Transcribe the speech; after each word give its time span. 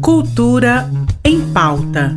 Cultura 0.00 0.90
em 1.24 1.40
pauta. 1.52 2.16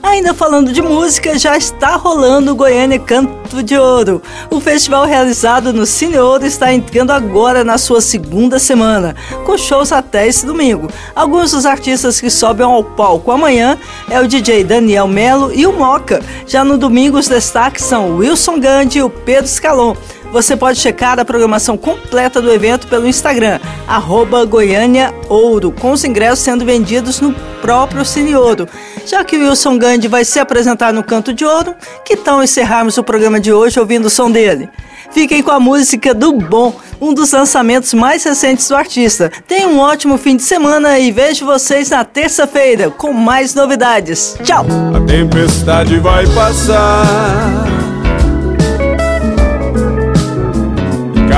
Ainda 0.00 0.32
falando 0.32 0.72
de 0.72 0.80
música, 0.80 1.36
já 1.36 1.56
está 1.56 1.96
rolando 1.96 2.52
o 2.52 2.54
Goiânia 2.54 3.00
Canto 3.00 3.62
de 3.62 3.76
Ouro. 3.76 4.22
O 4.48 4.60
festival 4.60 5.04
realizado 5.04 5.72
no 5.72 5.84
Cine 5.84 6.18
Ouro 6.18 6.46
está 6.46 6.67
está 6.68 6.74
entrando 6.74 7.12
agora 7.12 7.64
na 7.64 7.78
sua 7.78 8.00
segunda 8.00 8.58
semana, 8.58 9.16
com 9.46 9.56
shows 9.56 9.90
até 9.90 10.26
esse 10.26 10.44
domingo. 10.44 10.88
Alguns 11.14 11.52
dos 11.52 11.64
artistas 11.64 12.20
que 12.20 12.28
sobem 12.28 12.66
ao 12.66 12.84
palco 12.84 13.30
amanhã 13.30 13.78
é 14.10 14.20
o 14.20 14.28
DJ 14.28 14.64
Daniel 14.64 15.08
Melo 15.08 15.50
e 15.52 15.66
o 15.66 15.72
Moca. 15.72 16.20
Já 16.46 16.64
no 16.64 16.76
domingo, 16.76 17.18
os 17.18 17.28
destaques 17.28 17.84
são 17.84 18.16
Wilson 18.16 18.60
Gandhi 18.60 18.98
e 18.98 19.02
o 19.02 19.08
Pedro 19.08 19.48
Scalon. 19.48 19.96
Você 20.30 20.56
pode 20.56 20.78
checar 20.78 21.18
a 21.18 21.24
programação 21.24 21.76
completa 21.76 22.40
do 22.42 22.52
evento 22.52 22.86
pelo 22.86 23.08
Instagram, 23.08 23.58
arroba 23.86 24.44
Goiânia 24.44 25.12
Ouro, 25.28 25.72
com 25.72 25.92
os 25.92 26.04
ingressos 26.04 26.40
sendo 26.40 26.66
vendidos 26.66 27.20
no 27.20 27.32
próprio 27.62 28.04
Cine 28.04 28.36
Ouro. 28.36 28.68
Já 29.06 29.24
que 29.24 29.36
o 29.36 29.40
Wilson 29.40 29.78
Gandhi 29.78 30.06
vai 30.06 30.24
se 30.24 30.38
apresentar 30.38 30.92
no 30.92 31.02
Canto 31.02 31.32
de 31.32 31.46
Ouro, 31.46 31.74
que 32.04 32.14
tal 32.14 32.42
encerrarmos 32.42 32.98
o 32.98 33.02
programa 33.02 33.40
de 33.40 33.52
hoje 33.52 33.80
ouvindo 33.80 34.06
o 34.06 34.10
som 34.10 34.30
dele? 34.30 34.68
Fiquem 35.10 35.42
com 35.42 35.50
a 35.50 35.58
música 35.58 36.12
do 36.12 36.32
Bom, 36.32 36.74
um 37.00 37.14
dos 37.14 37.32
lançamentos 37.32 37.94
mais 37.94 38.22
recentes 38.22 38.68
do 38.68 38.76
artista. 38.76 39.32
Tenham 39.46 39.72
um 39.72 39.78
ótimo 39.78 40.18
fim 40.18 40.36
de 40.36 40.42
semana 40.42 40.98
e 40.98 41.10
vejo 41.10 41.46
vocês 41.46 41.88
na 41.88 42.04
terça-feira 42.04 42.90
com 42.90 43.14
mais 43.14 43.54
novidades. 43.54 44.36
Tchau! 44.44 44.66
A 44.94 45.00
tempestade 45.06 45.98
vai 45.98 46.26
passar. 46.26 47.77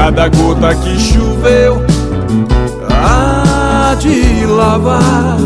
Cada 0.02 0.28
gota 0.30 0.74
que 0.76 0.98
choveu 0.98 1.84
há 2.90 3.94
de 4.00 4.46
lavar 4.46 5.36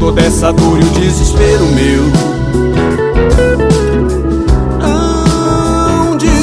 toda 0.00 0.20
essa 0.22 0.52
dor 0.52 0.80
e 0.80 0.84
o 0.84 0.90
desespero 0.90 1.64
meu. 1.66 2.02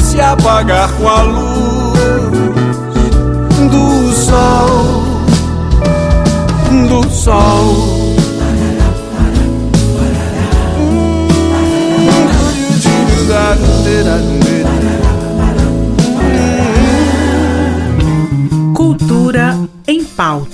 se 0.02 0.22
apagar 0.22 0.90
com 0.94 1.10
a 1.10 1.22
luz 1.22 2.00
do 3.70 4.14
sol, 4.14 5.04
do 6.88 7.10
sol. 7.12 8.00
Cultura 12.84 14.49